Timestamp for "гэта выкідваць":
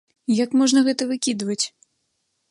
0.87-1.59